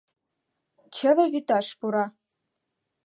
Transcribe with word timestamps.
Чыве 0.95 1.25
вӱташ 1.33 1.67
пура. 1.79 2.05